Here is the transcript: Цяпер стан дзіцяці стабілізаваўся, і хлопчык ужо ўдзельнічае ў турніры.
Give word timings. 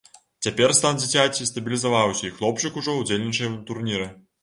Цяпер 0.45 0.73
стан 0.77 0.97
дзіцяці 1.01 1.47
стабілізаваўся, 1.51 2.25
і 2.27 2.35
хлопчык 2.41 2.83
ужо 2.83 2.99
ўдзельнічае 3.05 3.49
ў 3.53 3.57
турніры. 3.73 4.15